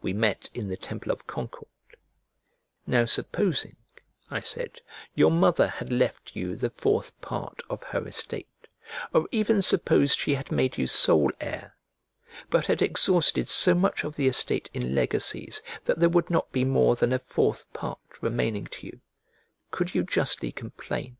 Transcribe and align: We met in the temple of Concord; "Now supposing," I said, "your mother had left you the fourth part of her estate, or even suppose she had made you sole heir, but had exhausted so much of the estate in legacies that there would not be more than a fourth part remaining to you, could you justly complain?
We 0.00 0.14
met 0.14 0.48
in 0.54 0.68
the 0.70 0.78
temple 0.78 1.12
of 1.12 1.26
Concord; 1.26 1.68
"Now 2.86 3.04
supposing," 3.04 3.76
I 4.30 4.40
said, 4.40 4.80
"your 5.14 5.30
mother 5.30 5.68
had 5.68 5.92
left 5.92 6.34
you 6.34 6.56
the 6.56 6.70
fourth 6.70 7.20
part 7.20 7.60
of 7.68 7.82
her 7.82 8.08
estate, 8.08 8.48
or 9.12 9.28
even 9.30 9.60
suppose 9.60 10.14
she 10.14 10.36
had 10.36 10.50
made 10.50 10.78
you 10.78 10.86
sole 10.86 11.30
heir, 11.38 11.76
but 12.48 12.68
had 12.68 12.80
exhausted 12.80 13.50
so 13.50 13.74
much 13.74 14.04
of 14.04 14.16
the 14.16 14.26
estate 14.26 14.70
in 14.72 14.94
legacies 14.94 15.60
that 15.84 15.98
there 16.00 16.08
would 16.08 16.30
not 16.30 16.50
be 16.50 16.64
more 16.64 16.96
than 16.96 17.12
a 17.12 17.18
fourth 17.18 17.70
part 17.74 17.98
remaining 18.22 18.68
to 18.68 18.86
you, 18.86 19.02
could 19.70 19.94
you 19.94 20.02
justly 20.02 20.50
complain? 20.50 21.18